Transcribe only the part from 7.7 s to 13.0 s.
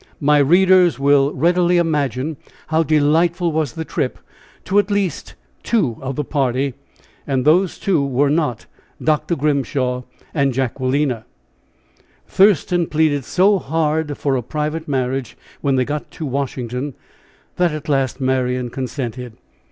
two were not Dr. Grimshaw and Jacquelina. Thurston